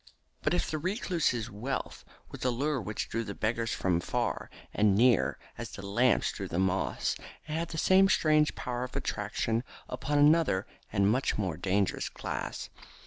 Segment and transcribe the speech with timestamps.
[0.41, 4.95] But if the recluse's wealth was a lure which drew the beggars from far and
[4.95, 7.15] near, as the lamp draws the moths,
[7.47, 8.07] it had the same
[8.55, 12.71] power of attraction upon another and much more dangerous class.